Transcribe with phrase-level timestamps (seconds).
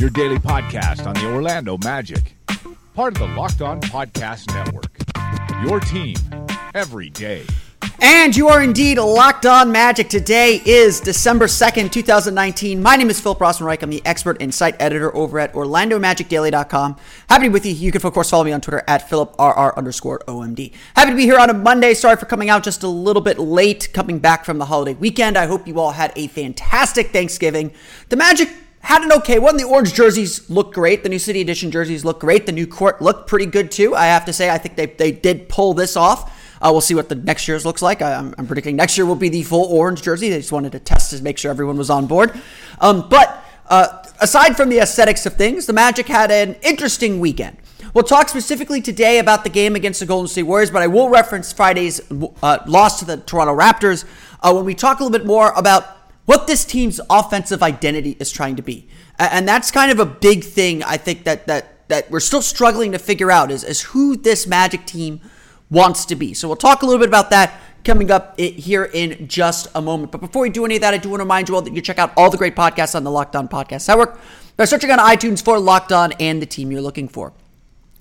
[0.00, 2.34] your daily podcast on the Orlando Magic,
[2.94, 4.96] part of the Locked On Podcast Network.
[5.62, 6.16] Your team
[6.74, 7.44] every day.
[8.00, 10.08] And you are indeed locked on magic.
[10.08, 12.82] Today is December 2nd, 2019.
[12.82, 13.82] My name is Philip Rossman-Reich.
[13.82, 16.96] I'm the expert and site editor over at OrlandoMagicDaily.com.
[17.28, 17.74] Happy to be with you.
[17.74, 20.72] You can, of course, follow me on Twitter at PhilipRR underscore OMD.
[20.96, 21.92] Happy to be here on a Monday.
[21.92, 25.36] Sorry for coming out just a little bit late, coming back from the holiday weekend.
[25.36, 27.70] I hope you all had a fantastic Thanksgiving.
[28.08, 28.48] The Magic
[28.80, 29.56] had an okay one.
[29.56, 31.02] The orange jerseys look great.
[31.02, 32.46] The new City Edition jerseys look great.
[32.46, 33.94] The new court looked pretty good too.
[33.94, 36.36] I have to say, I think they, they did pull this off.
[36.62, 38.02] Uh, we'll see what the next year's looks like.
[38.02, 40.28] I, am predicting next year will be the full orange jersey.
[40.28, 42.38] They just wanted to test to make sure everyone was on board.
[42.80, 47.56] Um, but uh, aside from the aesthetics of things, the Magic had an interesting weekend.
[47.94, 51.08] We'll talk specifically today about the game against the Golden State Warriors, but I will
[51.08, 52.00] reference Friday's
[52.42, 54.04] uh, loss to the Toronto Raptors
[54.42, 58.30] uh, when we talk a little bit more about what this team's offensive identity is
[58.30, 58.88] trying to be.
[59.18, 62.92] And that's kind of a big thing I think that that that we're still struggling
[62.92, 65.20] to figure out is, is who this Magic team
[65.70, 66.34] wants to be.
[66.34, 70.12] So we'll talk a little bit about that coming up here in just a moment.
[70.12, 71.74] But before we do any of that, I do want to remind you all that
[71.74, 74.18] you check out all the great podcasts on the Locked On Podcast Network
[74.56, 77.32] by searching on iTunes for Locked On and the team you're looking for.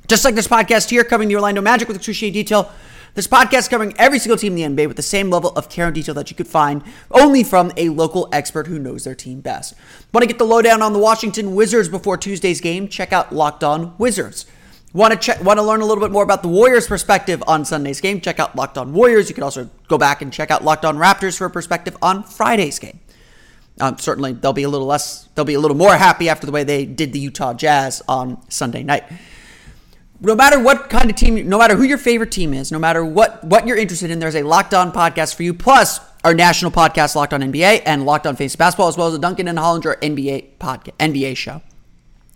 [0.08, 2.72] Just like this podcast here, covering the Orlando Magic with excruciating detail,
[3.16, 5.88] this podcast covering every single team in the NBA with the same level of care
[5.88, 9.42] and detail that you could find only from a local expert who knows their team
[9.42, 9.74] best.
[10.14, 12.88] Want to get the lowdown on the Washington Wizards before Tuesday's game?
[12.88, 14.46] Check out Locked On Wizards.
[14.92, 15.44] Want to check?
[15.44, 18.22] Want to learn a little bit more about the Warriors' perspective on Sunday's game?
[18.22, 19.30] Check out Locked On Warriors.
[19.30, 22.24] You can also go back and check out Locked On Raptors for a perspective on
[22.24, 23.00] Friday's game.
[23.80, 25.30] Um, certainly, they'll be a little less.
[25.36, 28.42] They'll be a little more happy after the way they did the Utah Jazz on
[28.50, 29.04] Sunday night.
[30.22, 33.06] No matter what kind of team, no matter who your favorite team is, no matter
[33.06, 35.54] what what you're interested in, there's a Locked On podcast for you.
[35.54, 39.14] Plus, our national podcast, Locked On NBA, and Locked On Face Basketball, as well as
[39.14, 41.62] the Duncan and Hollinger NBA podcast, NBA show.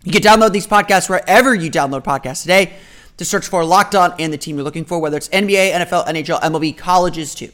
[0.02, 2.72] You can download these podcasts wherever you download podcasts today
[3.18, 6.06] to search for Locked On and the team you're looking for, whether it's NBA, NFL,
[6.06, 7.50] NHL, MLB, colleges too.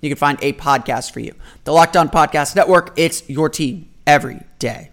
[0.00, 1.34] You can find a podcast for you.
[1.64, 4.90] The Locked On Podcast Network, it's your team every day.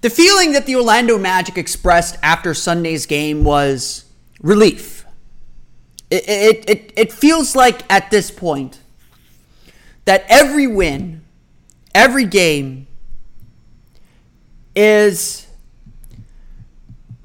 [0.00, 4.06] The feeling that the Orlando Magic expressed after Sunday's game was
[4.40, 5.04] relief.
[6.10, 8.80] It, it, it, it feels like at this point
[10.06, 11.22] that every win,
[11.94, 12.86] every game,
[14.74, 15.46] is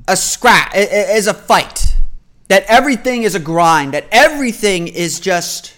[0.07, 1.95] a scrap, is a fight.
[2.47, 3.93] That everything is a grind.
[3.93, 5.73] That everything is just,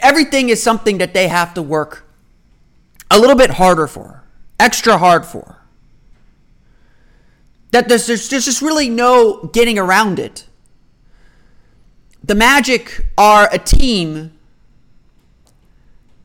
[0.00, 2.04] everything is something that they have to work
[3.10, 4.19] a little bit harder for,
[4.60, 5.56] extra hard for.
[7.72, 10.46] That there's, there's just really no getting around it.
[12.22, 14.32] The Magic are a team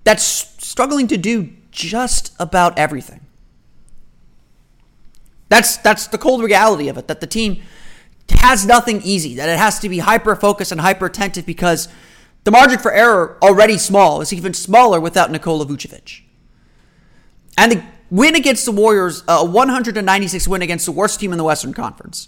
[0.03, 3.21] that's struggling to do just about everything.
[5.47, 7.07] That's that's the cold reality of it.
[7.07, 7.61] That the team
[8.29, 9.35] has nothing easy.
[9.35, 11.87] That it has to be hyper focused and hyper attentive because
[12.43, 16.21] the margin for error already small is even smaller without Nikola Vucevic.
[17.57, 21.37] And the win against the Warriors, uh, a 196 win against the worst team in
[21.37, 22.27] the Western Conference,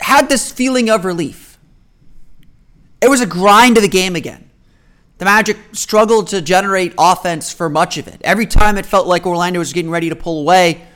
[0.00, 1.58] had this feeling of relief.
[3.00, 4.50] It was a grind of the game again.
[5.18, 8.20] The Magic struggled to generate offense for much of it.
[8.22, 10.86] Every time it felt like Orlando was getting ready to pull away,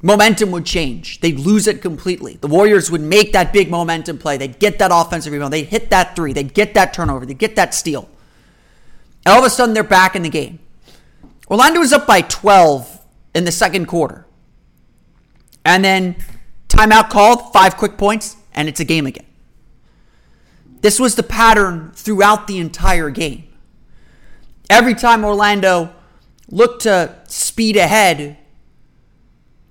[0.00, 1.20] momentum would change.
[1.20, 2.38] They'd lose it completely.
[2.40, 4.36] The Warriors would make that big momentum play.
[4.36, 5.52] They'd get that offensive rebound.
[5.52, 6.32] They'd hit that three.
[6.32, 7.26] They'd get that turnover.
[7.26, 8.08] They'd get that steal.
[9.26, 10.60] And all of a sudden, they're back in the game.
[11.50, 13.00] Orlando was up by 12
[13.34, 14.26] in the second quarter.
[15.64, 16.16] And then
[16.68, 19.26] timeout called, five quick points, and it's a game again.
[20.80, 23.44] This was the pattern throughout the entire game.
[24.70, 25.92] Every time Orlando
[26.50, 28.36] looked to speed ahead,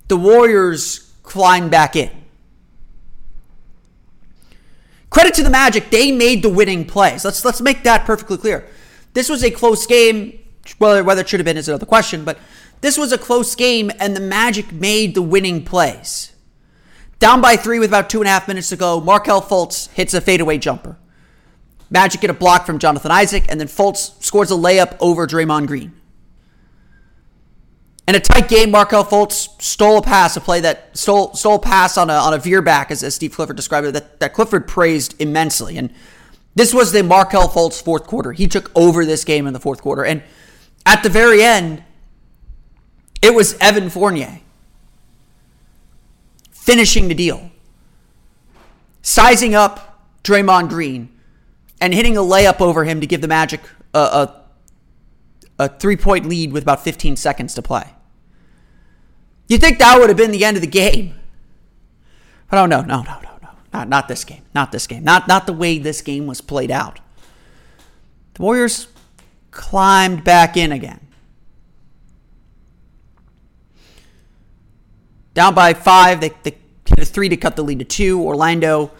[0.08, 2.10] the Warriors climbed back in.
[5.10, 7.24] Credit to the Magic, they made the winning plays.
[7.24, 8.68] Let's let's make that perfectly clear.
[9.14, 10.38] This was a close game.
[10.78, 12.38] Whether whether it should have been is another question, but
[12.80, 16.32] this was a close game, and the Magic made the winning plays.
[17.18, 20.14] Down by three with about two and a half minutes to go, Markelle Fultz hits
[20.14, 20.96] a fadeaway jumper.
[21.90, 25.66] Magic get a block from Jonathan Isaac, and then Fultz scores a layup over Draymond
[25.66, 25.92] Green.
[28.06, 31.58] In a tight game, Markelle Fultz stole a pass, a play that stole stole a
[31.58, 34.32] pass on a on a veer back, as, as Steve Clifford described it, that, that
[34.32, 35.76] Clifford praised immensely.
[35.76, 35.92] And
[36.54, 38.32] this was the Markelle Fultz fourth quarter.
[38.32, 40.04] He took over this game in the fourth quarter.
[40.04, 40.22] And
[40.88, 41.84] at the very end,
[43.20, 44.40] it was Evan Fournier
[46.50, 47.50] finishing the deal,
[49.02, 51.10] sizing up Draymond Green,
[51.78, 53.60] and hitting a layup over him to give the Magic
[53.92, 54.44] a, a,
[55.58, 57.92] a three point lead with about 15 seconds to play.
[59.46, 61.14] You'd think that would have been the end of the game.
[62.50, 63.50] But oh, no, no, no, no, no.
[63.74, 64.42] Not, not this game.
[64.54, 65.04] Not this game.
[65.04, 66.98] Not, not the way this game was played out.
[68.34, 68.88] The Warriors
[69.58, 71.00] climbed back in again.
[75.34, 76.56] Down by five, they, they
[76.86, 78.22] hit a three to cut the lead to two.
[78.22, 78.92] Orlando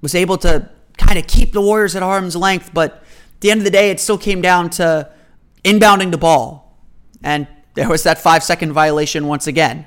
[0.00, 3.60] was able to kind of keep the Warriors at arm's length, but at the end
[3.60, 5.10] of the day, it still came down to
[5.64, 6.74] inbounding the ball.
[7.22, 9.86] And there was that five second violation once again.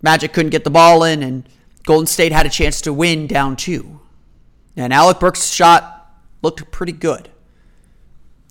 [0.00, 1.46] Magic couldn't get the ball in, and
[1.84, 4.00] Golden State had a chance to win down two.
[4.76, 7.28] And Alec Burks' shot looked pretty good.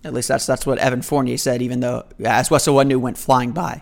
[0.05, 3.51] At least that's that's what Evan Fournier said, even though as Wes Iwundu went flying
[3.51, 3.81] by.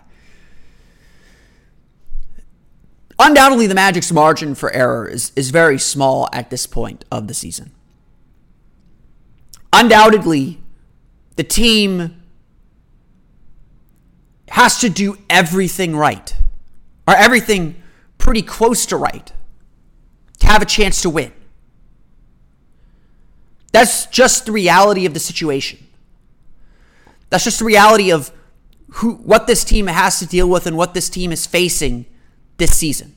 [3.18, 7.34] Undoubtedly, the Magic's margin for error is, is very small at this point of the
[7.34, 7.72] season.
[9.72, 10.60] Undoubtedly,
[11.36, 12.22] the team
[14.48, 16.34] has to do everything right,
[17.06, 17.80] or everything
[18.16, 19.30] pretty close to right,
[20.38, 21.32] to have a chance to win.
[23.72, 25.86] That's just the reality of the situation.
[27.34, 28.30] That's just the reality of
[28.90, 32.06] who what this team has to deal with and what this team is facing
[32.58, 33.16] this season.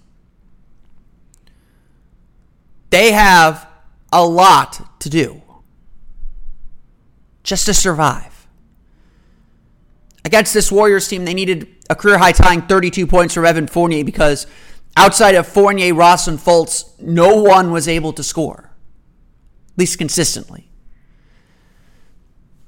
[2.90, 3.68] They have
[4.12, 5.44] a lot to do
[7.44, 8.48] just to survive.
[10.26, 14.04] Against this Warriors team, they needed a career high tying 32 points from Evan Fournier
[14.04, 14.48] because
[14.96, 18.72] outside of Fournier, Ross, and Fultz, no one was able to score,
[19.74, 20.72] at least consistently.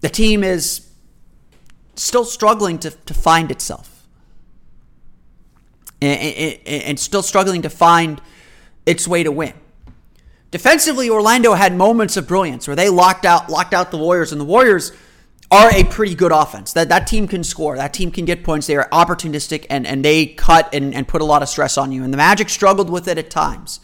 [0.01, 0.88] The team is
[2.01, 3.99] still struggling to, to find itself
[6.01, 8.21] and, and, and still struggling to find
[8.85, 9.53] its way to win.
[10.51, 14.41] Defensively, Orlando had moments of brilliance where they locked out locked out the Warriors, and
[14.41, 14.91] the Warriors
[15.51, 16.73] are a pretty good offense.
[16.73, 17.75] That that team can score.
[17.75, 18.65] That team can get points.
[18.65, 21.91] They are opportunistic and, and they cut and, and put a lot of stress on
[21.91, 22.03] you.
[22.03, 23.79] And the Magic struggled with it at times.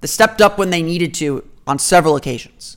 [0.00, 2.76] They stepped up when they needed to on several occasions.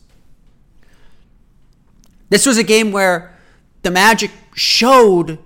[2.30, 3.38] This was a game where
[3.82, 5.40] the Magic showed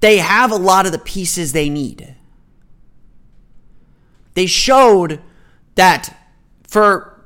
[0.00, 2.14] they have a lot of the pieces they need.
[4.34, 5.20] They showed
[5.76, 6.16] that
[6.66, 7.24] for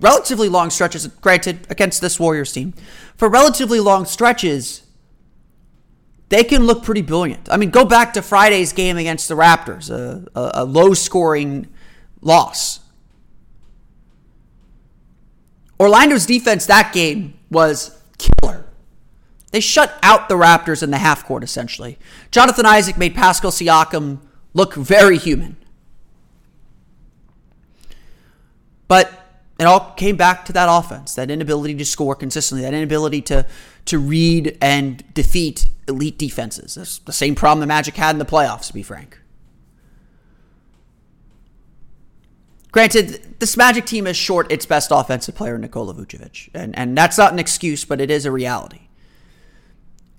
[0.00, 2.74] relatively long stretches, granted, against this Warriors team,
[3.16, 4.82] for relatively long stretches,
[6.28, 7.48] they can look pretty brilliant.
[7.50, 11.68] I mean, go back to Friday's game against the Raptors, a, a, a low scoring
[12.20, 12.80] loss.
[15.78, 18.61] Orlando's defense that game was killer.
[19.52, 21.98] They shut out the Raptors in the half court, essentially.
[22.30, 24.18] Jonathan Isaac made Pascal Siakam
[24.54, 25.56] look very human.
[28.88, 29.12] But
[29.60, 33.46] it all came back to that offense, that inability to score consistently, that inability to
[33.84, 36.76] to read and defeat elite defenses.
[36.76, 39.18] That's the same problem the Magic had in the playoffs, to be frank.
[42.70, 46.48] Granted, this Magic team is short its best offensive player, Nikola Vucevic.
[46.54, 48.88] And, and that's not an excuse, but it is a reality.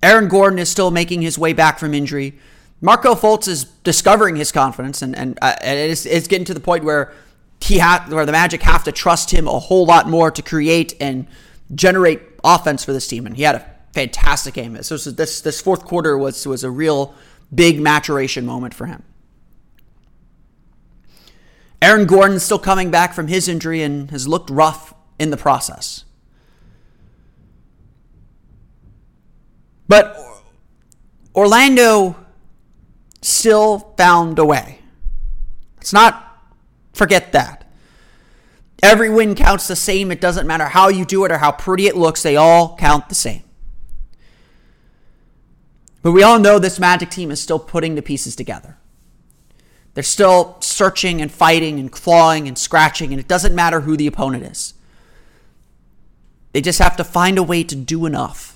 [0.03, 2.37] Aaron Gordon is still making his way back from injury.
[2.81, 6.83] Markelle Fultz is discovering his confidence, and, and uh, it's, it's getting to the point
[6.83, 7.13] where
[7.61, 10.93] he had where the Magic have to trust him a whole lot more to create
[10.99, 11.25] and
[11.73, 13.25] generate offense for this team.
[13.25, 14.83] And he had a fantastic game.
[14.83, 17.15] So this this fourth quarter was was a real
[17.55, 19.03] big maturation moment for him.
[21.81, 25.37] Aaron Gordon is still coming back from his injury and has looked rough in the
[25.37, 26.03] process.
[29.87, 30.17] But
[31.35, 32.15] Orlando
[33.21, 34.79] still found a way.
[35.77, 36.43] Let's not
[36.93, 37.69] forget that.
[38.81, 40.11] Every win counts the same.
[40.11, 43.09] It doesn't matter how you do it or how pretty it looks, they all count
[43.09, 43.43] the same.
[46.01, 48.77] But we all know this Magic team is still putting the pieces together.
[49.93, 54.07] They're still searching and fighting and clawing and scratching, and it doesn't matter who the
[54.07, 54.73] opponent is.
[56.51, 58.52] They just have to find a way to do enough.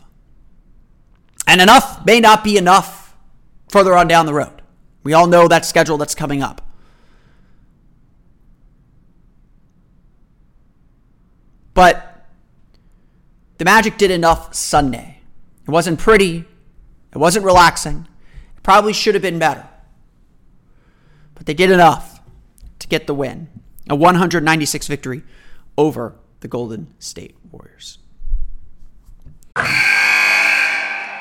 [1.47, 3.15] And enough may not be enough
[3.69, 4.61] further on down the road.
[5.03, 6.61] We all know that schedule that's coming up.
[11.73, 12.25] But
[13.57, 15.21] the Magic did enough Sunday.
[15.65, 16.45] It wasn't pretty,
[17.13, 18.07] it wasn't relaxing.
[18.57, 19.67] It probably should have been better.
[21.35, 22.19] But they did enough
[22.79, 23.47] to get the win.
[23.89, 25.23] A 196 victory
[25.77, 27.99] over the Golden State Warriors.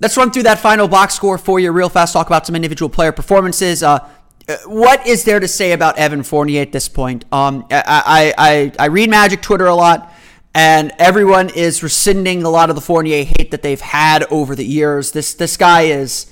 [0.00, 2.12] Let's run through that final box score for you real fast.
[2.12, 3.82] Talk about some individual player performances.
[3.82, 4.08] Uh,
[4.48, 7.24] uh, what is there to say about Evan Fournier at this point?
[7.30, 10.12] Um, I, I, I read Magic Twitter a lot,
[10.52, 14.64] and everyone is rescinding a lot of the Fournier hate that they've had over the
[14.64, 15.12] years.
[15.12, 16.30] This this guy is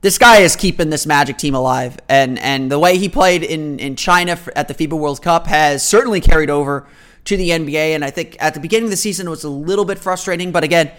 [0.00, 3.78] this guy is keeping this Magic team alive, and and the way he played in
[3.78, 6.88] in China at the FIBA World Cup has certainly carried over
[7.26, 7.94] to the NBA.
[7.94, 10.50] And I think at the beginning of the season it was a little bit frustrating,
[10.50, 10.90] but again.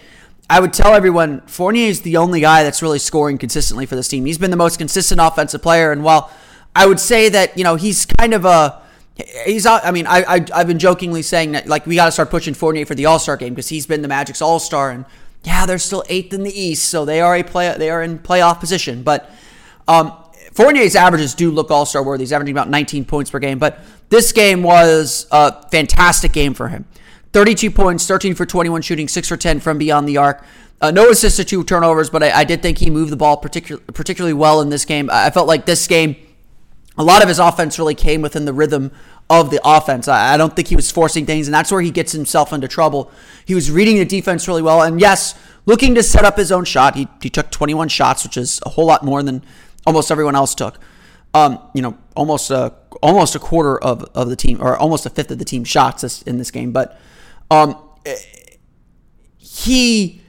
[0.48, 4.08] I would tell everyone Fournier is the only guy that's really scoring consistently for this
[4.08, 4.26] team.
[4.26, 6.30] He's been the most consistent offensive player, and while
[6.76, 8.82] I would say that you know he's kind of a
[9.46, 12.30] he's I mean I, I have been jokingly saying that like we got to start
[12.30, 15.04] pushing Fournier for the All Star game because he's been the Magic's All Star and
[15.44, 18.18] yeah they're still eighth in the East so they are a play they are in
[18.18, 19.02] playoff position.
[19.02, 19.30] But
[19.88, 20.12] um,
[20.52, 22.22] Fournier's averages do look All Star worthy.
[22.22, 26.68] He's averaging about 19 points per game but this game was a fantastic game for
[26.68, 26.84] him
[27.34, 30.42] 32 points 13 for 21 shooting 6 for 10 from beyond the arc
[30.80, 33.36] uh, no assists to two turnovers but I, I did think he moved the ball
[33.36, 36.16] particular, particularly well in this game I felt like this game
[36.96, 38.92] a lot of his offense really came within the rhythm
[39.28, 40.06] of the offense.
[40.06, 43.10] I, don't think he was forcing things, and that's where he gets himself into trouble.
[43.44, 45.34] He was reading the defense really well, and yes,
[45.66, 46.94] looking to set up his own shot.
[46.94, 49.42] He, he took 21 shots, which is a whole lot more than
[49.86, 50.78] almost everyone else took.
[51.32, 55.10] Um, you know, almost a almost a quarter of, of the team, or almost a
[55.10, 56.70] fifth of the team shots in this game.
[56.70, 57.00] But
[57.50, 57.76] um,
[59.38, 60.20] he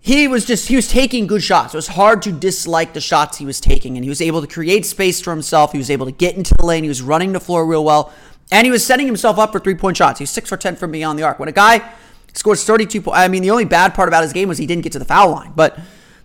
[0.00, 1.74] he was just he was taking good shots.
[1.74, 4.46] It was hard to dislike the shots he was taking, and he was able to
[4.46, 5.72] create space for himself.
[5.72, 6.84] He was able to get into the lane.
[6.84, 8.12] He was running the floor real well,
[8.52, 10.20] and he was setting himself up for three point shots.
[10.20, 11.38] He's six for ten from beyond the arc.
[11.38, 11.92] When a guy
[12.34, 14.66] scores thirty two points, I mean, the only bad part about his game was he
[14.66, 15.78] didn't get to the foul line, but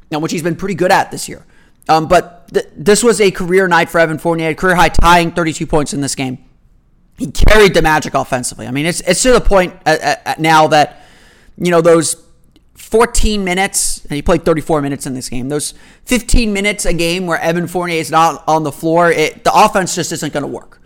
[0.10, 1.46] which he's been pretty good at this year.
[1.90, 5.66] Um, but th- this was a career night for Evan Fournier, career high tying 32
[5.66, 6.38] points in this game.
[7.22, 8.66] He carried the Magic offensively.
[8.66, 9.76] I mean, it's it's to the point
[10.40, 11.04] now that
[11.56, 12.16] you know those
[12.74, 15.48] 14 minutes, and he played 34 minutes in this game.
[15.50, 15.76] Those
[16.06, 19.94] 15 minutes a game where Evan Fournier is not on the floor, it, the offense
[19.94, 20.82] just isn't going to work.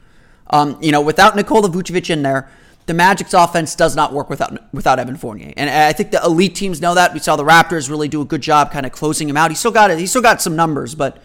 [0.50, 2.50] Um, you know, without Nikola Vucevic in there,
[2.86, 6.54] the Magic's offense does not work without without Evan Fournier, and I think the elite
[6.54, 7.14] teams know that.
[7.14, 9.52] We saw the Raptors really do a good job, kind of closing him out.
[9.52, 10.00] He still got it.
[10.00, 11.24] He still got some numbers, but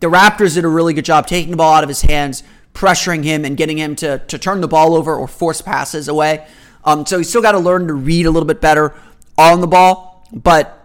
[0.00, 2.42] the Raptors did a really good job taking the ball out of his hands,
[2.74, 6.46] pressuring him, and getting him to to turn the ball over or force passes away.
[6.84, 8.94] Um, so he's still got to learn to read a little bit better
[9.36, 10.26] on the ball.
[10.32, 10.76] But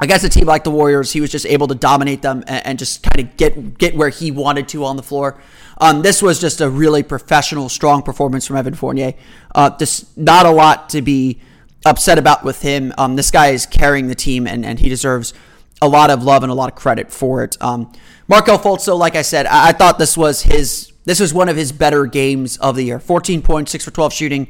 [0.00, 2.78] against a team like the Warriors, he was just able to dominate them and, and
[2.78, 5.40] just kind of get get where he wanted to on the floor.
[5.78, 9.14] Um, this was just a really professional, strong performance from Evan Fournier.
[9.54, 11.40] Uh, just not a lot to be
[11.86, 12.92] upset about with him.
[12.98, 15.32] Um, this guy is carrying the team, and, and he deserves
[15.80, 17.56] a lot of love and a lot of credit for it.
[17.60, 17.92] Um,
[18.26, 21.56] Markelle Fultz, like I said, I, I, thought this was his this was one of
[21.56, 23.00] his better games of the year.
[23.00, 24.48] 14 points, six for 12 shooting,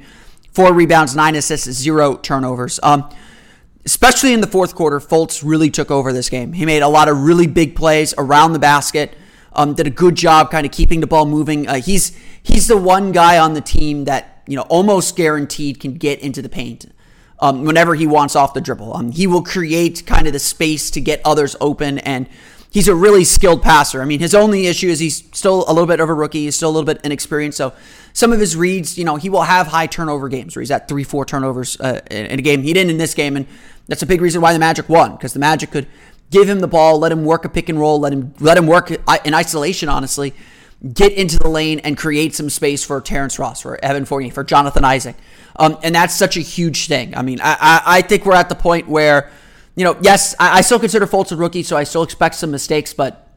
[0.52, 2.80] four rebounds, nine assists, zero turnovers.
[2.82, 3.08] Um,
[3.85, 6.52] especially in the fourth quarter, Fultz really took over this game.
[6.52, 9.16] He made a lot of really big plays around the basket.
[9.52, 11.68] Um, did a good job kind of keeping the ball moving.
[11.68, 15.94] Uh, he's he's the one guy on the team that you know almost guaranteed can
[15.94, 16.87] get into the paint
[17.40, 18.97] um, whenever he wants off the dribble.
[18.97, 22.28] Um, he will create kind of the space to get others open, and
[22.71, 24.02] he's a really skilled passer.
[24.02, 26.45] I mean, his only issue is he's still a little bit of a rookie.
[26.45, 27.59] He's still a little bit inexperienced.
[27.59, 27.73] So
[28.12, 30.88] some of his reads, you know, he will have high turnover games where he's at
[30.88, 32.62] three, four turnovers uh, in a game.
[32.62, 33.47] He didn't in this game, and
[33.87, 35.87] that's a big reason why the Magic won because the Magic could
[36.30, 38.66] give him the ball, let him work a pick and roll, let him let him
[38.66, 39.88] work in isolation.
[39.88, 40.35] Honestly,
[40.92, 44.45] get into the lane and create some space for Terrence Ross, for Evan Fournier, for
[44.45, 45.16] Jonathan Isaac.
[45.59, 47.17] Um, and that's such a huge thing.
[47.17, 49.31] I mean, I, I, I, think we're at the point where,
[49.75, 52.53] you know, yes, I, I still consider Fultz a rookie, so I still expect some
[52.53, 53.29] mistakes, but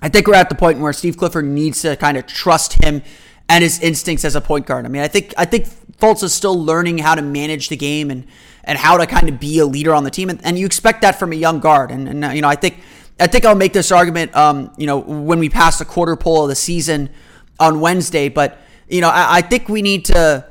[0.00, 3.02] I think we're at the point where Steve Clifford needs to kind of trust him
[3.48, 4.84] and his instincts as a point guard.
[4.84, 5.66] I mean, I think I think
[5.98, 8.26] Fultz is still learning how to manage the game and
[8.64, 11.02] and how to kind of be a leader on the team, and, and you expect
[11.02, 11.90] that from a young guard.
[11.90, 12.80] And, and you know, I think
[13.18, 16.42] I think I'll make this argument, um, you know, when we pass the quarter pole
[16.42, 17.08] of the season
[17.58, 18.28] on Wednesday.
[18.28, 18.58] But
[18.88, 20.46] you know, I, I think we need to,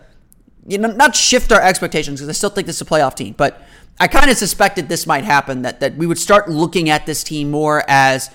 [0.65, 3.35] you know, not shift our expectations because I still think this is a playoff team.
[3.37, 3.61] But
[3.99, 7.23] I kind of suspected this might happen that that we would start looking at this
[7.23, 8.29] team more as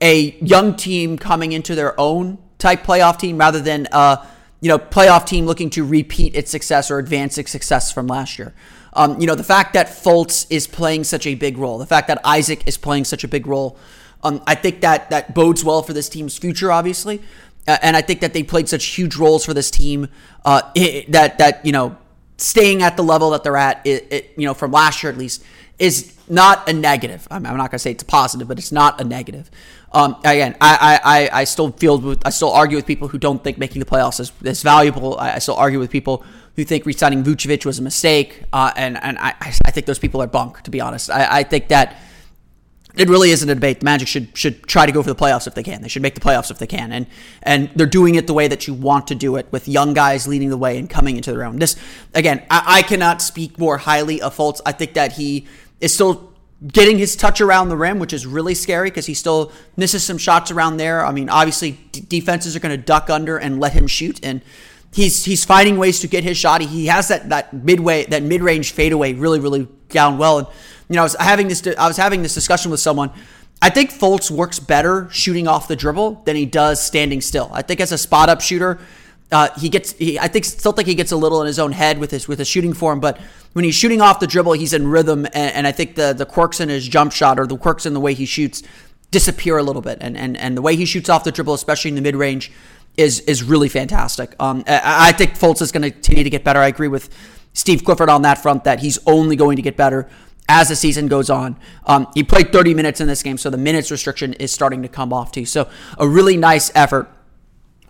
[0.00, 4.26] a young team coming into their own type playoff team rather than a
[4.60, 8.38] you know playoff team looking to repeat its success or advance its success from last
[8.38, 8.54] year.
[8.94, 12.06] Um, you know, the fact that Fultz is playing such a big role, the fact
[12.08, 13.76] that Isaac is playing such a big role,
[14.22, 17.20] um, I think that that bodes well for this team's future, obviously.
[17.66, 20.08] And I think that they played such huge roles for this team
[20.44, 21.96] uh, it, that that you know
[22.36, 25.18] staying at the level that they're at, it, it, you know, from last year at
[25.18, 25.44] least,
[25.78, 27.26] is not a negative.
[27.30, 29.50] I'm, I'm not going to say it's a positive, but it's not a negative.
[29.92, 30.98] Um, again, I,
[31.32, 33.86] I, I still feel with, I still argue with people who don't think making the
[33.86, 35.16] playoffs is, is valuable.
[35.18, 36.24] I, I still argue with people
[36.56, 40.22] who think resigning Vucevic was a mistake, uh, and and I, I think those people
[40.22, 40.62] are bunk.
[40.62, 41.96] To be honest, I, I think that
[42.96, 43.80] it really isn't a debate.
[43.80, 45.82] The Magic should should try to go for the playoffs if they can.
[45.82, 47.06] They should make the playoffs if they can, and
[47.42, 50.28] and they're doing it the way that you want to do it, with young guys
[50.28, 51.56] leading the way and coming into their own.
[51.58, 51.76] This
[52.14, 54.60] again, I, I cannot speak more highly of Fultz.
[54.64, 55.46] I think that he
[55.80, 56.32] is still
[56.66, 60.18] getting his touch around the rim, which is really scary because he still misses some
[60.18, 61.04] shots around there.
[61.04, 64.40] I mean, obviously d- defenses are going to duck under and let him shoot, and
[64.92, 66.60] he's he's finding ways to get his shot.
[66.60, 70.38] He has that that midway that mid range fadeaway really really down well.
[70.38, 70.46] And
[70.94, 73.10] you know, I was having this I was having this discussion with someone.
[73.60, 77.50] I think Fultz works better shooting off the dribble than he does standing still.
[77.52, 78.78] I think as a spot up shooter,
[79.32, 79.90] uh, he gets.
[79.94, 82.28] He, I think still think he gets a little in his own head with his
[82.28, 83.18] with his shooting form, but
[83.54, 86.26] when he's shooting off the dribble, he's in rhythm, and, and I think the the
[86.26, 88.62] quirks in his jump shot or the quirks in the way he shoots
[89.10, 91.88] disappear a little bit, and and and the way he shoots off the dribble, especially
[91.88, 92.52] in the mid range,
[92.96, 94.36] is is really fantastic.
[94.38, 96.60] Um, I, I think Fultz is going to continue to get better.
[96.60, 97.10] I agree with
[97.52, 100.08] Steve Clifford on that front that he's only going to get better
[100.48, 101.56] as the season goes on.
[101.86, 104.88] Um, he played 30 minutes in this game, so the minutes restriction is starting to
[104.88, 105.46] come off too.
[105.46, 107.10] So a really nice effort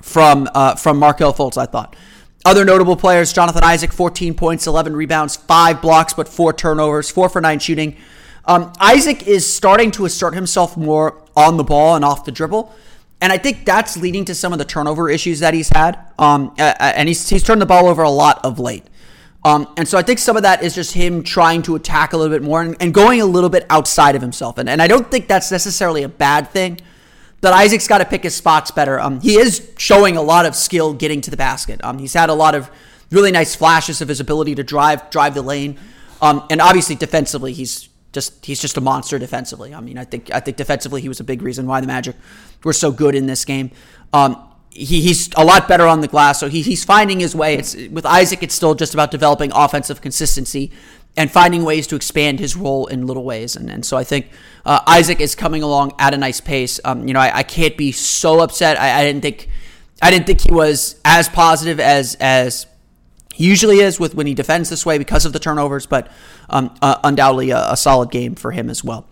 [0.01, 1.97] from uh, from Markelle Fultz, I thought.
[2.45, 7.29] Other notable players: Jonathan Isaac, 14 points, 11 rebounds, five blocks, but four turnovers, four
[7.29, 7.97] for nine shooting.
[8.47, 12.73] Um, Isaac is starting to assert himself more on the ball and off the dribble.
[13.21, 15.99] And I think that's leading to some of the turnover issues that he's had.
[16.19, 18.85] Um, and he's, he's turned the ball over a lot of late.
[19.45, 22.17] Um, and so I think some of that is just him trying to attack a
[22.17, 24.57] little bit more and, and going a little bit outside of himself.
[24.57, 26.81] And, and I don't think that's necessarily a bad thing.
[27.43, 28.99] But Isaac's got to pick his spots better.
[28.99, 31.79] Um, he is showing a lot of skill getting to the basket.
[31.85, 32.71] Um, he's had a lot of
[33.11, 35.79] really nice flashes of his ability to drive drive the lane.
[36.23, 39.75] Um, and obviously defensively, he's just he's just a monster defensively.
[39.75, 42.17] I mean, I think I think defensively he was a big reason why the Magic
[42.63, 43.73] were so good in this game.
[44.15, 44.43] Um,
[44.75, 47.55] he, he's a lot better on the glass, so he, he's finding his way.
[47.55, 50.73] It's with Isaac, it's still just about developing offensive consistency
[51.17, 53.55] and finding ways to expand his role in little ways.
[53.55, 54.31] And, and so I think
[54.65, 56.81] uh, Isaac is coming along at a nice pace.
[56.85, 58.81] Um, you know, I, I, can't be so upset.
[58.81, 59.49] I, I, didn't think
[60.03, 62.67] I didn't think he was as positive as as
[63.33, 66.11] he usually is with when he defends this way because of the turnovers, but
[66.51, 69.09] um, uh, undoubtedly a, a, solid game for him as well.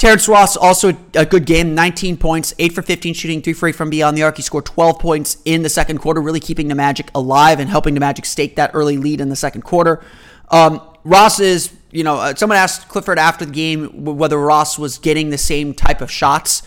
[0.00, 3.74] Terrence Ross also a good game, 19 points, 8 for 15 shooting, 3 for 8
[3.74, 4.36] from beyond the arc.
[4.36, 7.92] He scored 12 points in the second quarter, really keeping the Magic alive and helping
[7.92, 10.02] the Magic stake that early lead in the second quarter.
[10.48, 14.96] Um, Ross is, you know, uh, someone asked Clifford after the game whether Ross was
[14.96, 16.62] getting the same type of shots,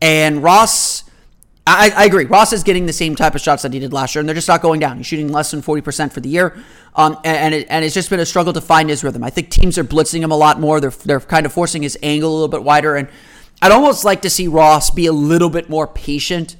[0.00, 1.04] and Ross
[1.68, 2.24] I, I, agree.
[2.24, 4.34] Ross is getting the same type of shots that he did last year, and they're
[4.34, 4.96] just not going down.
[4.96, 6.56] He's shooting less than 40% for the year.
[6.94, 9.22] Um, and, and, it, and, it's just been a struggle to find his rhythm.
[9.22, 10.80] I think teams are blitzing him a lot more.
[10.80, 12.96] They're, they're kind of forcing his angle a little bit wider.
[12.96, 13.08] And
[13.60, 16.56] I'd almost like to see Ross be a little bit more patient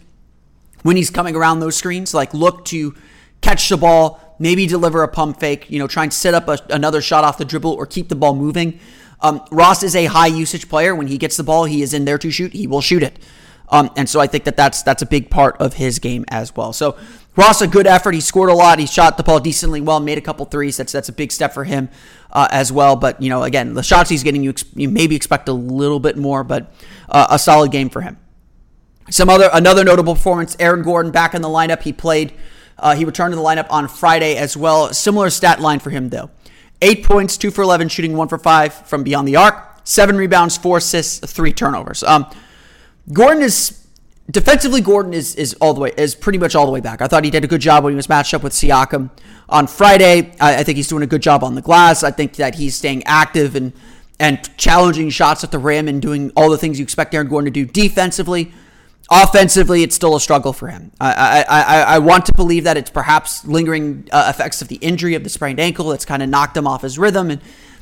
[0.82, 2.12] when he's coming around those screens.
[2.12, 2.94] Like, look to
[3.40, 6.58] catch the ball, maybe deliver a pump fake, you know, try and set up a,
[6.70, 8.78] another shot off the dribble or keep the ball moving.
[9.20, 10.94] Um, Ross is a high usage player.
[10.94, 12.52] When he gets the ball, he is in there to shoot.
[12.52, 13.18] He will shoot it.
[13.70, 16.54] Um, and so I think that that's that's a big part of his game as
[16.56, 16.72] well.
[16.72, 16.96] So
[17.38, 18.14] Ross, a good effort.
[18.14, 18.80] He scored a lot.
[18.80, 20.76] He shot the ball decently well, made a couple threes.
[20.76, 21.88] That's that's a big step for him
[22.32, 22.96] uh, as well.
[22.96, 26.16] But you know, again, the shots he's getting, you you maybe expect a little bit
[26.16, 26.72] more, but
[27.08, 28.18] uh, a solid game for him.
[29.10, 31.82] Some other another notable performance: Aaron Gordon back in the lineup.
[31.82, 32.32] He played.
[32.76, 34.92] Uh, he returned to the lineup on Friday as well.
[34.92, 36.30] Similar stat line for him though:
[36.82, 40.56] eight points, two for eleven, shooting one for five from beyond the arc, seven rebounds,
[40.56, 42.02] four assists, three turnovers.
[42.02, 42.26] Um,
[43.12, 43.86] Gordon is
[44.30, 44.80] defensively.
[44.80, 47.00] Gordon is is all the way is pretty much all the way back.
[47.00, 49.10] I thought he did a good job when he was matched up with Siakam
[49.48, 50.34] on Friday.
[50.40, 52.02] I, I think he's doing a good job on the glass.
[52.02, 53.72] I think that he's staying active and
[54.20, 57.52] and challenging shots at the rim and doing all the things you expect Aaron Gordon
[57.52, 58.52] to do defensively.
[59.10, 60.90] Offensively, it's still a struggle for him.
[61.00, 64.76] I, I, I, I want to believe that it's perhaps lingering uh, effects of the
[64.76, 67.40] injury of the sprained ankle that's kind of knocked him off his rhythm, and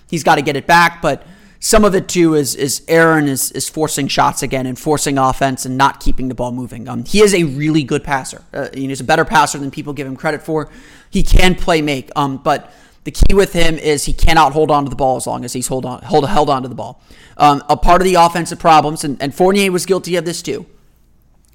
[0.09, 1.03] he's got to get it back.
[1.03, 1.27] But
[1.59, 5.65] some of it too is is Aaron is is forcing shots again and forcing offense
[5.65, 6.89] and not keeping the ball moving.
[6.89, 8.43] Um, he is a really good passer.
[8.53, 10.71] Uh, he's a better passer than people give him credit for.
[11.11, 12.11] He can play make.
[12.17, 12.73] Um, but
[13.05, 15.53] the key with him is he cannot hold on to the ball as long as
[15.53, 17.03] he's hold on hold held on to the ball.
[17.37, 20.67] Um, a part of the offensive problems, and, and Fournier was guilty of this too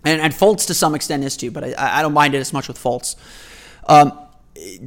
[0.04, 2.54] and, and Fultz to some extent is too, but I, I don't mind it as
[2.54, 3.16] much with Fultz.
[3.88, 4.18] Um,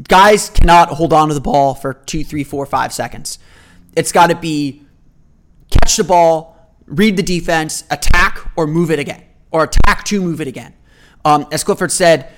[0.08, 3.38] guys cannot hold on to the ball for two, three, four, five seconds.
[3.96, 4.82] It's got to be
[5.80, 6.56] catch the ball,
[6.86, 10.74] read the defense, attack, or move it again, or attack to move it again.
[11.24, 12.30] Um, as Clifford said,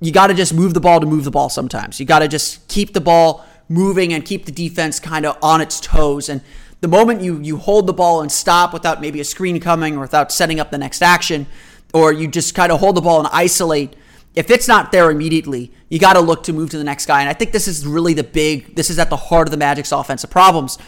[0.00, 2.00] you got to just move the ball to move the ball sometimes.
[2.00, 5.60] You got to just keep the ball moving and keep the defense kind of on
[5.60, 6.28] its toes.
[6.28, 6.40] And
[6.80, 10.00] the moment you you hold the ball and stop without maybe a screen coming or
[10.00, 11.46] without setting up the next action,
[11.92, 13.94] or you just kind of hold the ball and isolate.
[14.34, 17.20] If it's not there immediately, you got to look to move to the next guy.
[17.20, 18.76] And I think this is really the big.
[18.76, 20.78] This is at the heart of the Magic's offensive problems.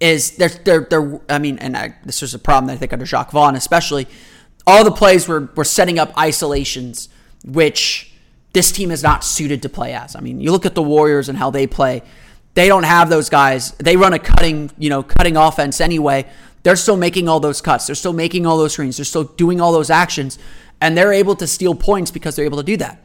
[0.00, 2.92] Is they're they're, they're I mean, and I, this is a problem that I think
[2.92, 4.08] under Jacque Vaughn especially.
[4.66, 7.08] All the plays were were setting up isolations,
[7.44, 8.12] which
[8.52, 10.16] this team is not suited to play as.
[10.16, 12.02] I mean, you look at the Warriors and how they play.
[12.54, 13.72] They don't have those guys.
[13.72, 16.26] They run a cutting, you know, cutting offense anyway.
[16.62, 17.86] They're still making all those cuts.
[17.86, 18.96] They're still making all those screens.
[18.96, 20.38] They're still doing all those actions.
[20.80, 23.02] And they're able to steal points because they're able to do that.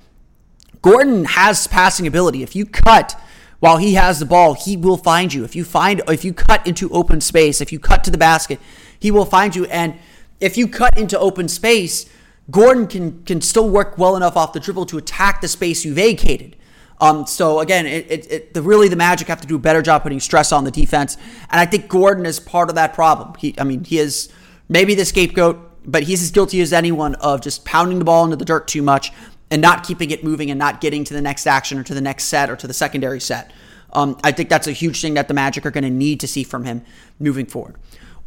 [0.82, 2.44] Gordon has passing ability.
[2.44, 3.20] If you cut
[3.60, 5.44] while he has the ball, he will find you.
[5.44, 8.60] If you find if you cut into open space, if you cut to the basket,
[9.00, 9.66] he will find you.
[9.66, 9.96] And
[10.40, 12.10] if you cut into open space,
[12.52, 15.94] Gordon can can still work well enough off the dribble to attack the space you
[15.94, 16.56] vacated.
[17.02, 19.82] Um, so again, it, it, it, the really the Magic have to do a better
[19.82, 21.18] job putting stress on the defense,
[21.50, 23.34] and I think Gordon is part of that problem.
[23.38, 24.32] He, I mean, he is
[24.70, 28.38] maybe the scapegoat, but he's as guilty as anyone of just pounding the ball into
[28.38, 29.12] the dirt too much
[29.56, 32.02] and not keeping it moving and not getting to the next action or to the
[32.02, 33.54] next set or to the secondary set.
[33.94, 36.28] Um, I think that's a huge thing that the Magic are going to need to
[36.28, 36.84] see from him
[37.20, 37.78] moving forward.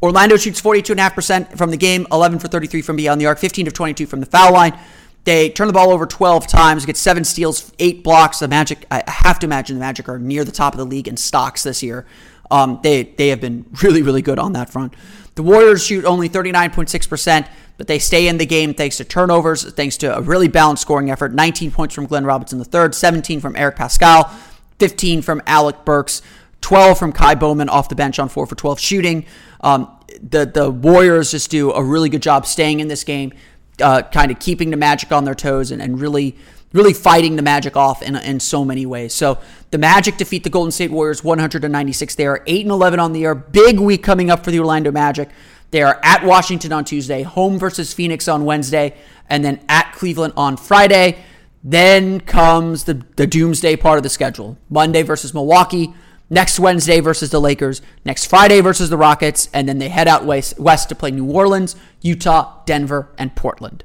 [0.02, 3.74] Orlando shoots 42.5% from the game, 11 for 33 from beyond the arc, 15 of
[3.74, 4.78] 22 from the foul line.
[5.24, 8.38] They turn the ball over 12 times, get seven steals, eight blocks.
[8.38, 11.08] The Magic, I have to imagine the Magic are near the top of the league
[11.08, 12.06] in stocks this year.
[12.50, 14.94] Um, they they have been really really good on that front.
[15.34, 17.46] The Warriors shoot only 39.6%,
[17.78, 21.10] but they stay in the game thanks to turnovers, thanks to a really balanced scoring
[21.10, 21.32] effort.
[21.32, 24.30] 19 points from Glenn Robinson III, 17 from Eric Paschall,
[24.78, 26.20] 15 from Alec Burks,
[26.60, 29.24] 12 from Ky Bowman off the bench on 4 for 12 shooting.
[29.62, 33.32] Um, the the Warriors just do a really good job staying in this game
[33.80, 36.36] uh, kind of keeping the Magic on their toes and, and really
[36.74, 39.14] really fighting the Magic off in, in so many ways.
[39.14, 39.38] So
[39.70, 42.14] the Magic defeat the Golden State Warriors 196.
[42.14, 43.34] They are 8 and 11 on the year.
[43.34, 45.30] Big week coming up for the Orlando Magic.
[45.70, 48.94] They are at Washington on Tuesday, home versus Phoenix on Wednesday,
[49.28, 51.18] and then at Cleveland on Friday.
[51.62, 55.92] Then comes the, the doomsday part of the schedule Monday versus Milwaukee,
[56.30, 60.24] next Wednesday versus the Lakers, next Friday versus the Rockets, and then they head out
[60.24, 63.84] west, west to play New Orleans, Utah, Denver, and Portland.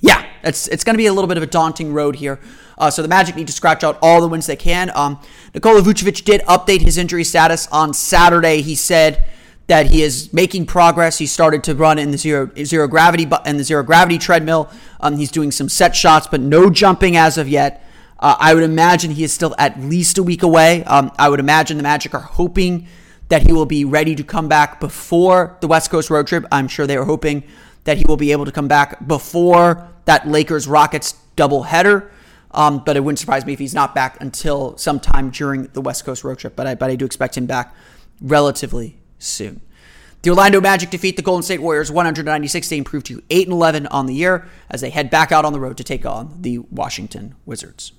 [0.00, 2.38] Yeah, it's it's going to be a little bit of a daunting road here.
[2.78, 4.90] Uh, so the Magic need to scratch out all the wins they can.
[4.94, 5.18] Um,
[5.54, 8.60] Nikola Vucevic did update his injury status on Saturday.
[8.60, 9.24] He said
[9.66, 11.18] that he is making progress.
[11.18, 14.70] He started to run in the zero zero gravity and the zero gravity treadmill.
[15.00, 17.82] Um, he's doing some set shots, but no jumping as of yet.
[18.18, 20.84] Uh, I would imagine he is still at least a week away.
[20.84, 22.86] Um, I would imagine the Magic are hoping
[23.28, 26.46] that he will be ready to come back before the West Coast road trip.
[26.50, 27.42] I'm sure they are hoping
[27.84, 32.08] that he will be able to come back before that Lakers Rockets doubleheader.
[32.52, 36.06] Um, but it wouldn't surprise me if he's not back until sometime during the West
[36.06, 36.56] Coast road trip.
[36.56, 37.74] But I, but I do expect him back
[38.22, 39.60] relatively soon.
[40.22, 42.68] The Orlando Magic defeat the Golden State Warriors 196.
[42.68, 45.52] They improve to 8 and 11 on the year as they head back out on
[45.52, 47.92] the road to take on the Washington Wizards.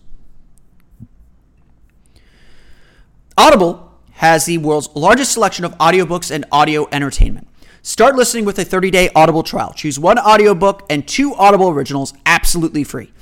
[3.38, 7.48] Audible has the world's largest selection of audiobooks and audio entertainment.
[7.82, 9.72] Start listening with a 30-day Audible trial.
[9.74, 13.14] Choose one audiobook and two Audible originals absolutely free.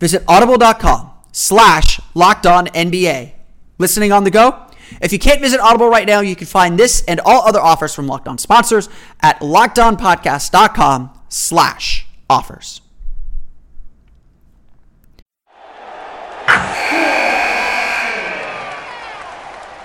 [0.00, 3.32] Visit audible.com slash locked on NBA.
[3.76, 4.66] Listening on the go?
[5.00, 7.94] If you can't visit Audible right now, you can find this and all other offers
[7.94, 8.88] from Locked On sponsors
[9.20, 12.80] at lockedonpodcast.com slash offers.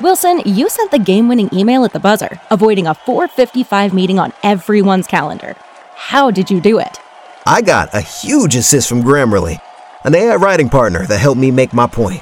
[0.01, 5.07] Wilson, you sent the game-winning email at the buzzer, avoiding a 4:55 meeting on everyone's
[5.07, 5.55] calendar.
[5.95, 6.99] How did you do it?
[7.45, 9.59] I got a huge assist from Grammarly,
[10.05, 12.21] an AI writing partner that helped me make my point.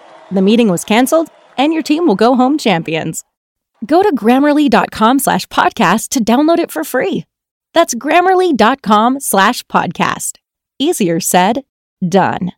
[0.31, 3.25] The meeting was canceled, and your team will go home champions.
[3.85, 7.25] Go to grammarly.com slash podcast to download it for free.
[7.73, 10.37] That's grammarly.com slash podcast.
[10.79, 11.63] Easier said,
[12.07, 12.53] done.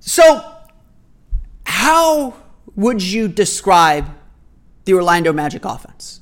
[0.00, 0.54] So,
[1.64, 2.34] how
[2.74, 4.06] would you describe
[4.84, 6.20] the Orlando Magic offense?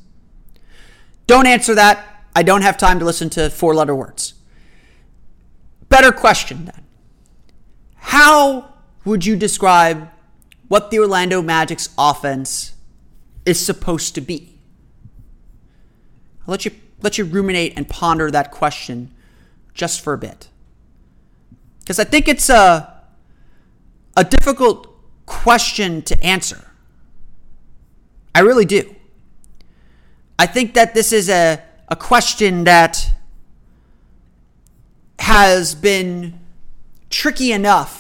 [1.27, 2.25] Don't answer that.
[2.35, 4.35] I don't have time to listen to four letter words.
[5.89, 6.85] Better question then.
[7.97, 8.70] How
[9.05, 10.11] would you describe
[10.69, 12.73] what the Orlando Magic's offense
[13.45, 14.59] is supposed to be?
[16.47, 19.13] I'll let you let you ruminate and ponder that question
[19.73, 20.49] just for a bit.
[21.81, 23.03] Because I think it's a
[24.17, 24.89] a difficult
[25.27, 26.71] question to answer.
[28.35, 28.95] I really do.
[30.39, 33.13] I think that this is a, a question that
[35.19, 36.41] has been
[37.11, 38.00] tricky enough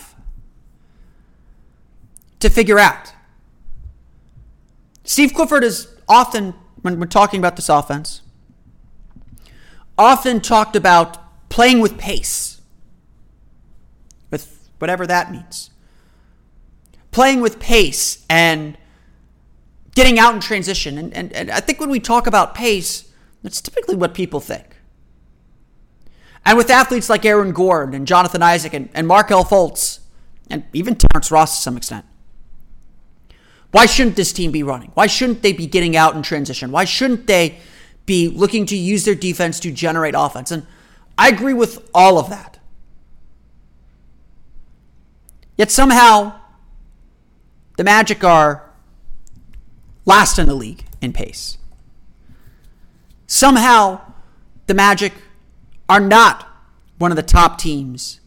[2.40, 3.12] to figure out.
[5.04, 8.22] Steve Clifford is often, when we're talking about this offense,
[9.96, 12.60] often talked about playing with pace,
[14.30, 15.70] with whatever that means.
[17.10, 18.78] Playing with pace and
[19.94, 20.96] getting out in transition.
[20.96, 24.76] And, and, and I think when we talk about pace, that's typically what people think.
[26.46, 29.98] And with athletes like Aaron Gordon and Jonathan Isaac and, and Markelle Fultz,
[30.48, 32.06] and even Terrence Ross to some extent,
[33.72, 34.90] why shouldn't this team be running?
[34.94, 36.72] Why shouldn't they be getting out in transition?
[36.72, 37.58] Why shouldn't they
[38.04, 40.50] be looking to use their defense to generate offense?
[40.50, 40.66] And
[41.16, 42.58] I agree with all of that.
[45.56, 46.40] Yet somehow,
[47.76, 48.70] the Magic are
[50.04, 51.58] last in the league in pace.
[53.26, 54.00] Somehow,
[54.66, 55.12] the Magic
[55.88, 56.48] are not
[56.98, 58.20] one of the top teams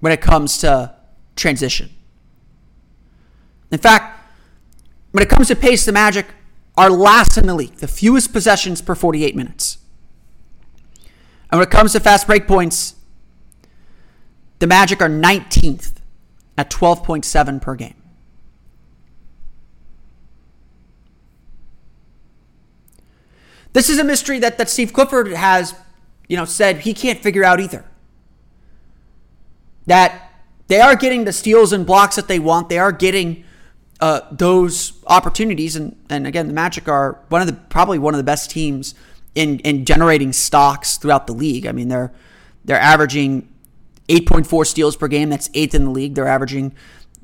[0.00, 0.94] when it comes to
[1.36, 1.90] transition.
[3.70, 4.21] In fact,
[5.12, 6.26] when it comes to pace, the Magic
[6.76, 9.78] are last in the league, the fewest possessions per 48 minutes.
[11.50, 12.96] And when it comes to fast break points,
[14.58, 15.96] the Magic are 19th
[16.56, 17.94] at 12.7 per game.
[23.74, 25.74] This is a mystery that, that Steve Clifford has,
[26.28, 27.84] you know, said he can't figure out either.
[29.86, 30.30] That
[30.68, 32.68] they are getting the steals and blocks that they want.
[32.68, 33.44] They are getting
[34.02, 38.18] uh, those opportunities, and and again, the Magic are one of the probably one of
[38.18, 38.96] the best teams
[39.36, 41.66] in in generating stocks throughout the league.
[41.66, 42.12] I mean, they're
[42.64, 43.48] they're averaging
[44.08, 45.30] 8.4 steals per game.
[45.30, 46.16] That's eighth in the league.
[46.16, 46.74] They're averaging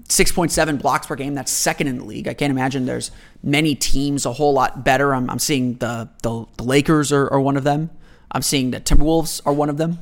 [0.05, 1.35] 6.7 blocks per game.
[1.35, 2.29] That's second in the league.
[2.29, 3.11] I can't imagine there's
[3.43, 5.15] many teams a whole lot better.
[5.15, 7.91] I'm, I'm seeing the, the, the Lakers are, are one of them.
[8.31, 9.99] I'm seeing the Timberwolves are one of them.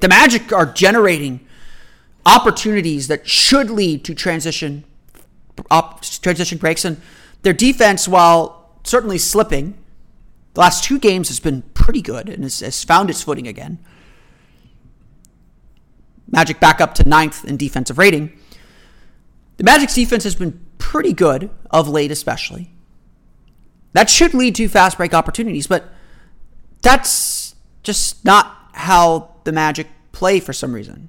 [0.00, 1.45] The Magic are generating
[2.26, 4.84] opportunities that should lead to transition
[5.70, 6.84] up transition breaks.
[6.84, 7.00] And
[7.42, 9.78] their defense while certainly slipping
[10.54, 13.78] the last two games has been pretty good and has, has found its footing again.
[16.30, 18.32] Magic back up to ninth in defensive rating.
[19.58, 22.70] The magic's defense has been pretty good of late especially.
[23.92, 25.88] That should lead to fast break opportunities but
[26.82, 31.08] that's just not how the magic play for some reason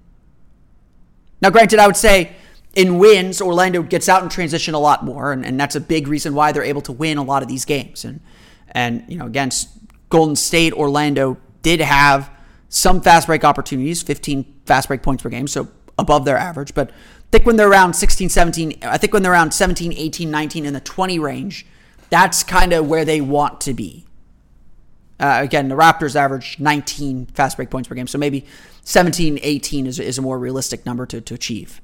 [1.41, 2.35] now, granted, I would say
[2.75, 6.07] in wins, Orlando gets out in transition a lot more, and, and that's a big
[6.07, 8.05] reason why they're able to win a lot of these games.
[8.05, 8.19] And
[8.71, 9.69] and you know, against
[10.09, 12.29] Golden State, Orlando did have
[12.69, 16.73] some fast break opportunities, 15 fast break points per game, so above their average.
[16.73, 16.93] But I
[17.31, 20.73] think when they're around 16, 17, I think when they're around 17, 18, 19 in
[20.73, 21.65] the 20 range,
[22.09, 24.05] that's kind of where they want to be.
[25.19, 28.45] Uh, again, the Raptors average 19 fast break points per game, so maybe
[28.83, 31.81] 17, 18 is, is a more realistic number to, to achieve.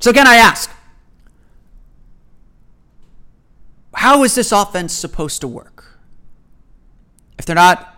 [0.00, 0.70] So again, I ask,
[3.94, 5.98] how is this offense supposed to work?
[7.38, 7.94] If they're not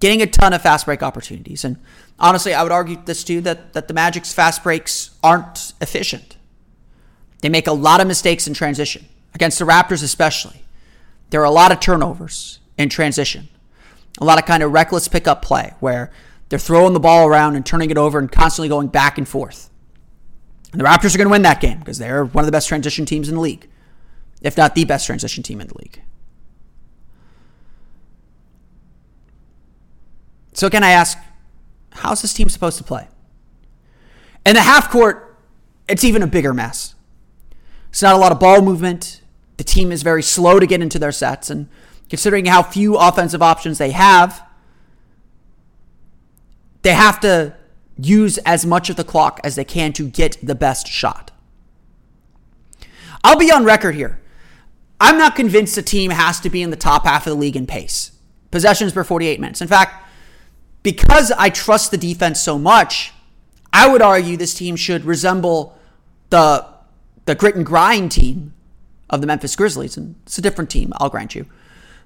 [0.00, 1.76] getting a ton of fast break opportunities, and
[2.18, 6.36] honestly, I would argue this too that, that the Magic's fast breaks aren't efficient.
[7.40, 10.59] They make a lot of mistakes in transition, against the Raptors especially.
[11.30, 13.48] There are a lot of turnovers in transition,
[14.20, 16.10] a lot of kind of reckless pickup play where
[16.48, 19.70] they're throwing the ball around and turning it over and constantly going back and forth.
[20.72, 22.68] And the Raptors are going to win that game because they're one of the best
[22.68, 23.68] transition teams in the league,
[24.42, 26.02] if not the best transition team in the league.
[30.52, 31.16] So again, I ask,
[31.92, 33.08] how's this team supposed to play?
[34.44, 35.38] In the half court,
[35.88, 36.94] it's even a bigger mess.
[37.90, 39.19] It's not a lot of ball movement.
[39.60, 41.50] The team is very slow to get into their sets.
[41.50, 41.68] And
[42.08, 44.42] considering how few offensive options they have,
[46.80, 47.54] they have to
[47.98, 51.30] use as much of the clock as they can to get the best shot.
[53.22, 54.18] I'll be on record here.
[54.98, 57.54] I'm not convinced the team has to be in the top half of the league
[57.54, 58.12] in pace.
[58.50, 59.60] Possessions per 48 minutes.
[59.60, 60.10] In fact,
[60.82, 63.12] because I trust the defense so much,
[63.74, 65.76] I would argue this team should resemble
[66.30, 66.66] the
[67.26, 68.54] the grit and grind team
[69.10, 69.96] of the Memphis Grizzlies.
[69.96, 71.46] And it's a different team, I'll grant you.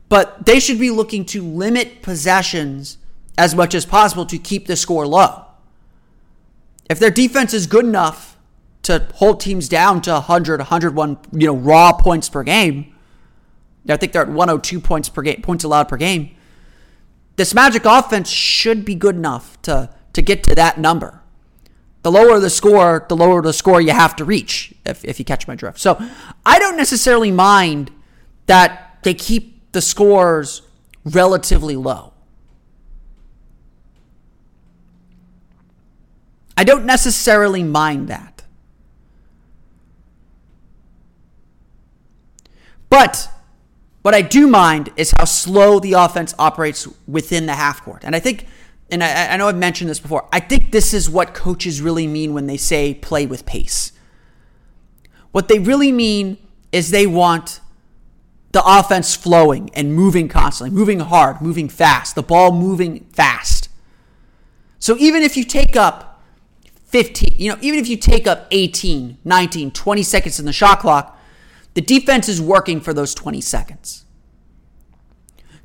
[0.08, 2.98] But they should be looking to limit possessions
[3.38, 5.44] as much as possible to keep the score low.
[6.90, 8.36] If their defense is good enough
[8.82, 12.94] to hold teams down to 100, 101, you know, raw points per game,
[13.88, 16.36] I think they're at 102 points per game, points allowed per game.
[17.36, 21.23] This Magic offense should be good enough to to get to that number
[22.04, 25.24] the lower the score, the lower the score you have to reach, if, if you
[25.24, 25.80] catch my drift.
[25.80, 25.98] So
[26.44, 27.90] I don't necessarily mind
[28.44, 30.60] that they keep the scores
[31.06, 32.12] relatively low.
[36.58, 38.42] I don't necessarily mind that.
[42.90, 43.30] But
[44.02, 48.04] what I do mind is how slow the offense operates within the half court.
[48.04, 48.46] And I think
[48.94, 52.06] and I, I know I've mentioned this before, I think this is what coaches really
[52.06, 53.92] mean when they say play with pace.
[55.32, 56.38] What they really mean
[56.70, 57.60] is they want
[58.52, 63.68] the offense flowing and moving constantly, moving hard, moving fast, the ball moving fast.
[64.78, 66.22] So even if you take up
[66.86, 70.78] 15, you know, even if you take up 18, 19, 20 seconds in the shot
[70.78, 71.18] clock,
[71.74, 74.04] the defense is working for those 20 seconds.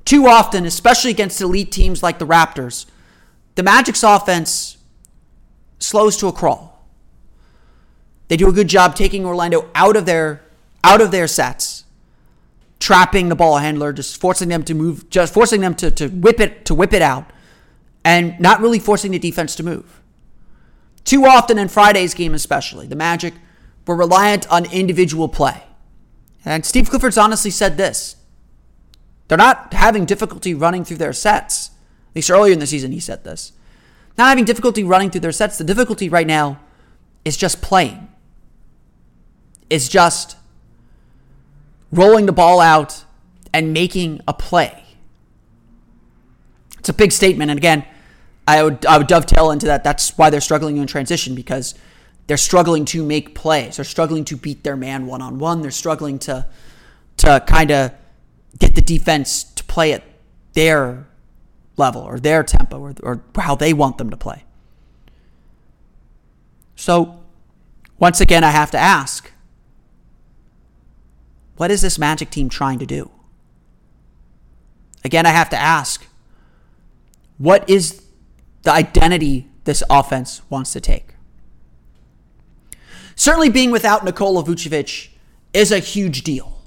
[0.03, 2.87] Too often, especially against elite teams like the Raptors,
[3.59, 4.77] the Magic's offense
[5.79, 6.81] slows to a crawl.
[8.29, 10.45] They do a good job taking Orlando out of their
[10.81, 11.83] out of their sets,
[12.79, 16.39] trapping the ball handler, just forcing them to move, just forcing them to, to whip
[16.39, 17.31] it to whip it out,
[18.05, 20.01] and not really forcing the defense to move.
[21.03, 23.33] Too often in Friday's game, especially, the Magic
[23.85, 25.63] were reliant on individual play.
[26.45, 28.15] And Steve Clifford's honestly said this.
[29.27, 31.71] They're not having difficulty running through their sets.
[32.09, 33.53] At least earlier in the season, he said this.
[34.17, 35.57] Not having difficulty running through their sets.
[35.57, 36.59] The difficulty right now
[37.23, 38.09] is just playing.
[39.69, 40.35] It's just
[41.91, 43.05] rolling the ball out
[43.53, 44.83] and making a play.
[46.79, 47.51] It's a big statement.
[47.51, 47.85] And again,
[48.47, 49.83] I would, I would dovetail into that.
[49.83, 51.75] That's why they're struggling in transition because
[52.27, 53.75] they're struggling to make plays.
[53.75, 55.61] They're struggling to beat their man one on one.
[55.61, 56.47] They're struggling to,
[57.17, 57.91] to kind of
[58.57, 60.03] get the defense to play at
[60.53, 61.07] their
[61.79, 64.43] level or their tempo or, or how they want them to play.
[66.75, 67.19] So,
[67.97, 69.31] once again, I have to ask
[71.57, 73.11] what is this Magic team trying to do?
[75.03, 76.05] Again, I have to ask
[77.37, 78.03] what is
[78.61, 81.15] the identity this offense wants to take?
[83.15, 85.09] Certainly, being without Nikola Vucevic
[85.53, 86.61] is a huge deal.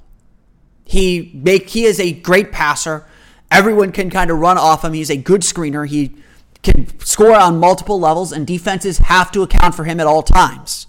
[0.85, 3.07] He make he is a great passer.
[3.51, 4.93] Everyone can kind of run off him.
[4.93, 5.87] He's a good screener.
[5.87, 6.15] He
[6.63, 10.87] can score on multiple levels, and defenses have to account for him at all times.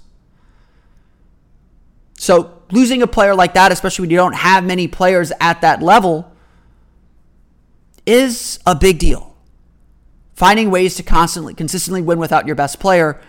[2.16, 5.82] So, losing a player like that, especially when you don't have many players at that
[5.82, 6.32] level,
[8.06, 9.34] is a big deal.
[10.34, 13.20] Finding ways to constantly, consistently win without your best player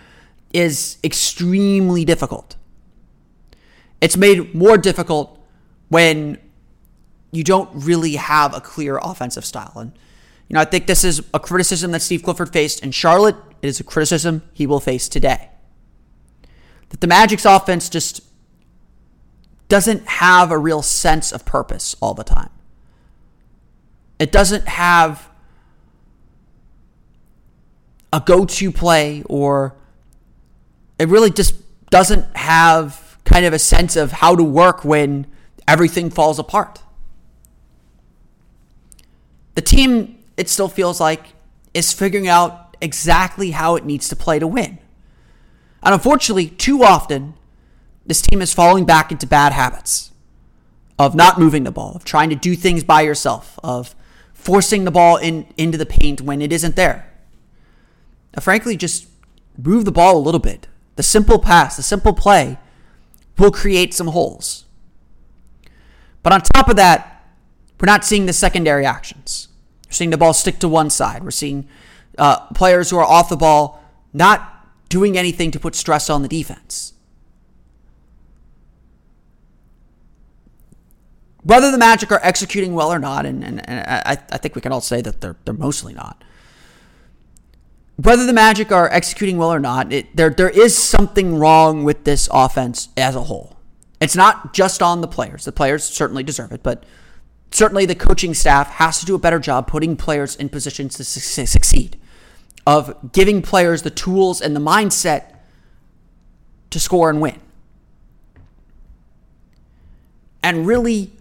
[0.54, 2.56] is extremely difficult.
[4.02, 5.40] It's made more difficult
[5.90, 6.38] when
[7.32, 9.74] you don't really have a clear offensive style.
[9.76, 9.92] And,
[10.48, 13.36] you know, I think this is a criticism that Steve Clifford faced in Charlotte.
[13.62, 15.50] It is a criticism he will face today.
[16.90, 18.22] That the Magic's offense just
[19.68, 22.50] doesn't have a real sense of purpose all the time.
[24.20, 25.30] It doesn't have
[28.14, 29.76] a go to play, or
[30.98, 31.56] it really just
[31.90, 35.28] doesn't have kind of a sense of how to work when
[35.68, 36.82] everything falls apart.
[39.56, 41.34] The team, it still feels like,
[41.74, 44.78] is figuring out exactly how it needs to play to win.
[45.82, 47.36] And unfortunately, too often,
[48.06, 50.12] this team is falling back into bad habits
[50.98, 53.96] of not moving the ball, of trying to do things by yourself, of
[54.34, 57.12] forcing the ball in into the paint when it isn't there.
[58.36, 59.08] Now, frankly, just
[59.58, 60.68] move the ball a little bit.
[60.96, 62.58] The simple pass, the simple play
[63.38, 64.66] will create some holes.
[66.24, 67.15] But on top of that,
[67.80, 69.50] we're not seeing the secondary actions.
[69.88, 71.24] We're seeing the ball stick to one side.
[71.24, 71.68] We're seeing
[72.18, 74.52] uh, players who are off the ball not
[74.90, 76.94] doing anything to put stress on the defense.
[81.44, 84.62] Whether the Magic are executing well or not, and, and, and I, I think we
[84.62, 86.24] can all say that they're, they're mostly not.
[87.98, 92.04] Whether the Magic are executing well or not, it, there, there is something wrong with
[92.04, 93.58] this offense as a whole.
[94.02, 95.46] It's not just on the players.
[95.46, 96.84] The players certainly deserve it, but
[97.56, 101.04] certainly the coaching staff has to do a better job putting players in positions to
[101.04, 101.98] su- succeed,
[102.68, 105.36] of giving players the tools and the mindset
[106.70, 107.40] to score and win.
[110.44, 111.12] And really,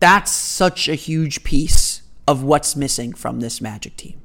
[0.00, 4.20] that's such a huge piece of what's missing from this Magic team.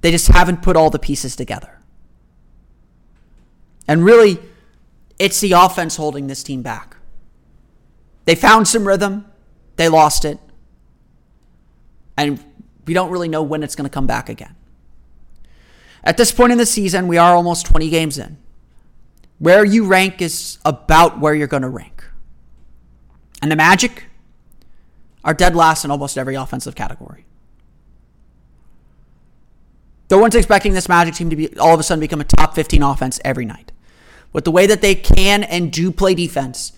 [0.00, 1.80] They just haven't put all the pieces together.
[3.88, 4.38] And really,
[5.18, 6.95] it's the offense holding this team back.
[8.26, 9.24] They found some rhythm,
[9.76, 10.38] they lost it,
[12.16, 12.44] and
[12.86, 14.54] we don't really know when it's going to come back again.
[16.04, 18.36] At this point in the season, we are almost 20 games in.
[19.38, 22.04] Where you rank is about where you're going to rank.
[23.42, 24.04] And the Magic
[25.24, 27.26] are dead last in almost every offensive category.
[30.10, 32.54] No one's expecting this Magic team to be all of a sudden become a top
[32.54, 33.72] 15 offense every night.
[34.32, 36.72] With the way that they can and do play defense,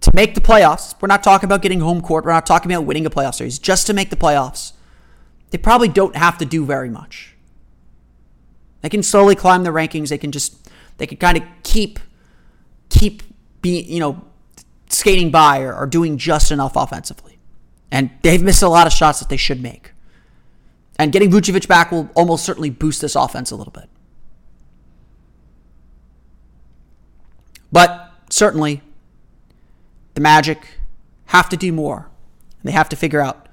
[0.00, 2.84] to make the playoffs, we're not talking about getting home court, we're not talking about
[2.84, 4.72] winning a playoff series, just to make the playoffs,
[5.50, 7.34] they probably don't have to do very much.
[8.80, 11.98] They can slowly climb the rankings, they can just they can kind of keep
[12.88, 13.22] keep
[13.62, 14.24] being, you know,
[14.88, 17.38] skating by or, or doing just enough offensively.
[17.90, 19.92] And they've missed a lot of shots that they should make.
[20.98, 23.88] And getting Vucevic back will almost certainly boost this offense a little bit.
[27.72, 28.82] But certainly,
[30.14, 30.66] the Magic
[31.26, 32.08] have to do more.
[32.62, 33.48] And they have to figure out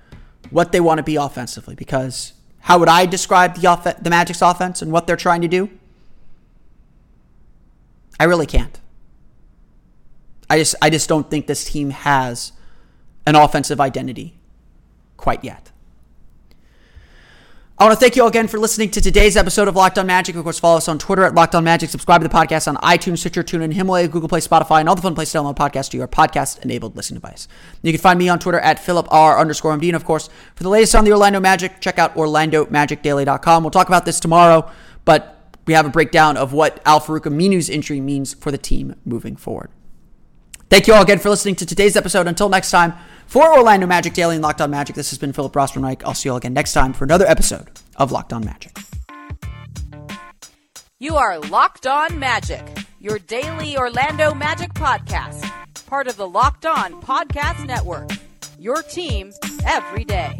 [0.49, 1.75] what they want to be offensively.
[1.75, 5.47] Because how would I describe the, off- the Magic's offense and what they're trying to
[5.47, 5.69] do?
[8.19, 8.79] I really can't.
[10.49, 12.53] I just I just don't think this team has
[13.25, 14.37] an offensive identity
[15.17, 15.71] quite yet.
[17.79, 20.07] I want to thank you all again for listening to today's episode of Locked On
[20.07, 20.35] Magic.
[20.35, 21.91] Of course, follow us on Twitter at Locked On Magic.
[21.91, 25.01] Subscribe to the podcast on iTunes, Stitcher, TuneIn, Himalaya, Google Play, Spotify, and all the
[25.03, 27.47] fun places to download podcasts to your podcast-enabled listening device.
[27.83, 29.89] You can find me on Twitter at Philip R underscore MD.
[29.89, 33.63] And of course, for the latest on the Orlando Magic, check out OrlandoMagicDaily.com.
[33.63, 34.71] We'll talk about this tomorrow,
[35.05, 39.35] but we have a breakdown of what Al-Farouq Aminu's injury means for the team moving
[39.35, 39.69] forward.
[40.69, 42.27] Thank you all again for listening to today's episode.
[42.27, 42.93] Until next time,
[43.25, 46.05] for Orlando Magic Daily and Locked On Magic, this has been Philip Rossman-Reich.
[46.05, 48.77] I'll see you all again next time for another episode of Locked On Magic.
[50.99, 52.65] You are Locked On Magic,
[52.99, 55.49] your daily Orlando Magic podcast,
[55.85, 58.09] part of the Locked On Podcast Network.
[58.59, 59.31] Your team
[59.65, 60.39] every day.